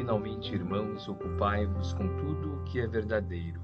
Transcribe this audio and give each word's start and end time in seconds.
Finalmente, 0.00 0.54
irmãos, 0.54 1.06
ocupai-vos 1.10 1.92
com 1.92 2.08
tudo 2.16 2.54
o 2.54 2.62
que 2.64 2.80
é 2.80 2.86
verdadeiro, 2.86 3.60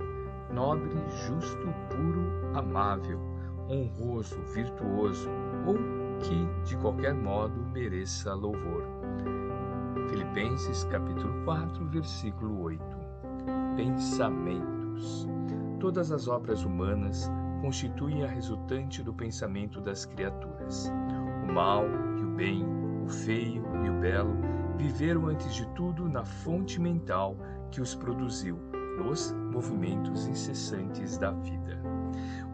nobre, 0.53 0.93
justo, 1.27 1.67
puro, 1.89 2.55
amável, 2.55 3.19
honroso, 3.71 4.39
virtuoso, 4.53 5.31
ou 5.67 5.77
que, 6.21 6.69
de 6.69 6.77
qualquer 6.77 7.15
modo, 7.15 7.59
mereça 7.73 8.35
louvor. 8.35 8.85
Filipenses 10.11 10.85
capítulo 10.85 11.43
4, 11.47 11.87
versículo 11.87 12.61
8. 12.65 12.85
Pensamentos. 13.75 15.27
Todas 15.81 16.13
as 16.13 16.29
obras 16.29 16.67
humanas 16.67 17.31
constituem 17.63 18.25
a 18.25 18.29
resultante 18.29 19.03
do 19.03 19.15
pensamento 19.15 19.81
das 19.81 20.05
criaturas. 20.05 20.93
O 21.49 21.51
mal 21.55 21.87
e 22.21 22.25
o 22.25 22.29
bem, 22.37 22.63
o 23.07 23.09
feio 23.09 23.65
e 23.87 23.89
o 23.89 24.01
belo 24.03 24.66
viveram 24.77 25.27
antes 25.27 25.55
de 25.55 25.67
tudo 25.69 26.09
na 26.09 26.25
fonte 26.25 26.81
mental 26.81 27.37
que 27.71 27.81
os 27.81 27.95
produziu, 27.95 28.59
nos 28.99 29.33
movimentos 29.53 30.27
incessantes 30.27 31.19
da 31.19 31.31
vida. 31.31 31.81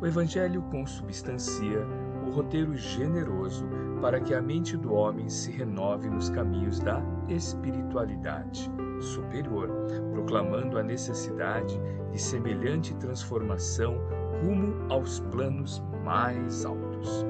O 0.01 0.07
Evangelho 0.07 0.63
consubstancia 0.63 1.87
o 2.27 2.31
roteiro 2.31 2.77
generoso 2.77 3.67
para 4.01 4.21
que 4.21 4.35
a 4.35 4.43
mente 4.43 4.77
do 4.77 4.93
homem 4.93 5.29
se 5.29 5.53
renove 5.53 6.11
nos 6.11 6.29
caminhos 6.29 6.81
da 6.81 7.01
espiritualidade 7.29 8.71
superior, 9.01 9.69
proclamando 10.13 10.79
a 10.79 10.83
necessidade 10.83 11.81
de 12.11 12.21
semelhante 12.21 12.95
transformação 12.97 13.97
rumo 14.43 14.93
aos 14.93 15.21
planos 15.21 15.83
mais 16.05 16.65
altos. 16.65 17.25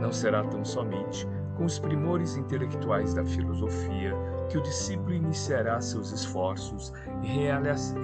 Não 0.00 0.12
será 0.12 0.42
tão 0.44 0.64
somente 0.64 1.28
com 1.56 1.64
os 1.64 1.78
primores 1.78 2.36
intelectuais 2.36 3.14
da 3.14 3.24
filosofia 3.24 4.14
que 4.48 4.58
o 4.58 4.62
discípulo 4.62 5.14
iniciará 5.14 5.80
seus 5.80 6.12
esforços 6.12 6.92
em 7.22 7.46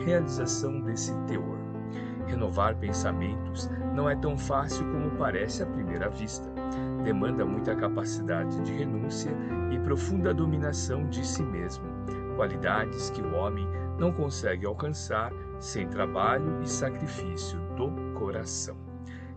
realização 0.04 0.80
desse 0.80 1.14
teor. 1.26 1.58
Renovar 2.26 2.76
pensamentos 2.76 3.68
não 3.94 4.08
é 4.08 4.16
tão 4.16 4.36
fácil 4.36 4.84
como 4.90 5.10
parece 5.12 5.62
à 5.62 5.66
primeira 5.66 6.08
vista. 6.08 6.48
Demanda 7.04 7.44
muita 7.44 7.74
capacidade 7.74 8.60
de 8.62 8.72
renúncia 8.72 9.32
e 9.70 9.78
profunda 9.80 10.32
dominação 10.32 11.06
de 11.08 11.26
si 11.26 11.42
mesmo, 11.42 11.84
qualidades 12.36 13.10
que 13.10 13.20
o 13.20 13.34
homem 13.34 13.66
não 13.98 14.12
consegue 14.12 14.66
alcançar 14.66 15.32
sem 15.58 15.86
trabalho 15.88 16.62
e 16.62 16.68
sacrifício 16.68 17.58
do 17.76 17.90
coração. 18.18 18.91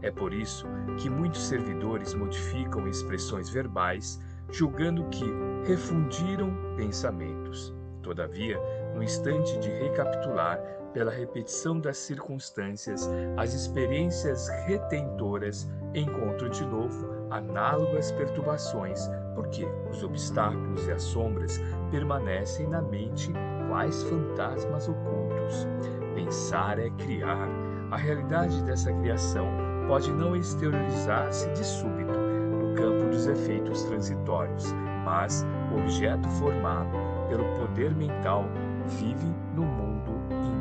É 0.05 0.11
por 0.11 0.31
isso 0.35 0.67
que 0.99 1.09
muitos 1.09 1.47
servidores 1.47 2.13
modificam 2.13 2.87
expressões 2.87 3.49
verbais, 3.49 4.21
julgando 4.51 5.03
que 5.05 5.25
refundiram 5.65 6.55
pensamentos. 6.77 7.73
Todavia, 8.03 8.59
no 8.93 9.01
instante 9.01 9.57
de 9.57 9.67
recapitular, 9.67 10.59
pela 10.93 11.09
repetição 11.09 11.79
das 11.79 11.97
circunstâncias, 11.97 13.09
as 13.35 13.55
experiências 13.55 14.47
retentoras 14.67 15.67
encontram 15.95 16.49
de 16.49 16.63
novo 16.63 17.09
análogas 17.31 18.11
perturbações, 18.11 19.09
porque 19.33 19.65
os 19.89 20.03
obstáculos 20.03 20.85
e 20.85 20.91
as 20.91 21.01
sombras 21.01 21.59
permanecem 21.89 22.67
na 22.67 22.79
mente 22.79 23.33
quais 23.67 24.03
fantasmas 24.03 24.87
ocultos. 24.87 25.65
Pensar 26.13 26.77
é 26.77 26.91
criar. 26.91 27.49
A 27.89 27.97
realidade 27.97 28.61
dessa 28.63 28.93
criação 28.93 29.74
pode 29.87 30.11
não 30.11 30.35
exteriorizar-se 30.35 31.49
de 31.51 31.63
súbito 31.63 32.13
no 32.13 32.75
campo 32.75 33.09
dos 33.09 33.27
efeitos 33.27 33.83
transitórios, 33.83 34.73
mas 35.03 35.45
o 35.71 35.79
objeto 35.79 36.27
formado 36.29 36.97
pelo 37.29 37.45
poder 37.59 37.95
mental 37.95 38.45
vive 38.87 39.27
no 39.55 39.63
mundo 39.63 40.11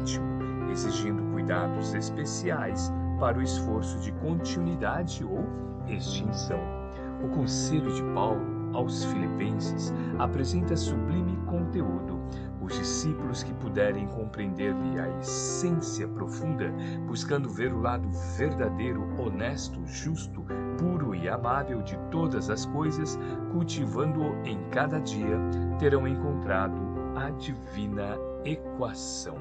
íntimo, 0.01 0.71
exigindo 0.71 1.23
cuidados 1.33 1.95
especiais 1.95 2.93
para 3.19 3.39
o 3.39 3.43
esforço 3.43 3.99
de 4.01 4.13
continuidade 4.13 5.25
ou 5.25 5.45
extinção. 5.89 6.61
O 7.23 7.29
conselho 7.29 7.93
de 7.93 8.03
Paulo 8.15 8.54
aos 8.75 9.05
Filipenses 9.05 9.93
apresenta 10.19 10.77
sublime 10.77 11.37
conteúdo. 11.47 12.23
Os 12.61 12.79
discípulos 12.79 13.43
que 13.43 13.53
puderem 13.55 14.07
compreender-lhe 14.09 14.99
a 14.99 15.09
essência 15.19 16.09
profunda, 16.09 16.73
buscando 17.07 17.49
ver 17.51 17.73
o 17.73 17.81
lado 17.81 18.09
verdadeiro, 18.39 19.03
honesto, 19.21 19.85
justo, 19.87 20.45
puro 20.79 21.15
e 21.15 21.29
amável 21.29 21.83
de 21.83 21.99
todas 22.11 22.49
as 22.49 22.65
coisas, 22.65 23.19
cultivando-o 23.53 24.35
em 24.47 24.59
cada 24.71 24.99
dia, 24.99 25.39
terão 25.79 26.09
encontrado 26.09 26.81
a 27.17 27.31
divina 27.31 28.17
equação. 28.45 29.37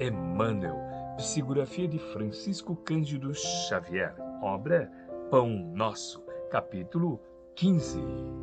Emmanuel, 0.00 0.78
psicografia 1.16 1.86
de 1.86 1.98
Francisco 1.98 2.74
Cândido 2.74 3.34
Xavier, 3.34 4.14
obra 4.42 4.90
Pão 5.30 5.50
Nosso, 5.74 6.24
capítulo 6.50 7.20
15. 7.56 8.41